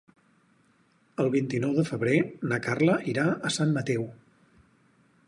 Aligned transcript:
El 1.23 1.27
vint-i-nou 1.35 1.75
de 1.81 1.85
febrer 1.91 2.17
na 2.53 2.61
Carla 2.69 2.97
irà 3.15 3.29
a 3.51 3.55
Sant 3.59 3.77
Mateu. 3.77 4.09